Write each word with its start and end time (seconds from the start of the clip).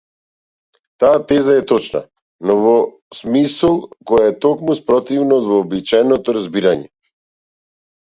Таа 1.03 1.19
теза 1.31 1.57
е 1.63 1.65
точна, 1.71 2.01
но 2.49 2.57
во 2.65 2.73
смисла 3.19 3.71
која 4.11 4.33
е 4.33 4.37
токму 4.49 4.81
спротивна 4.83 5.41
од 5.41 5.49
вообичаеното 5.55 6.41
разбирање. 6.43 6.95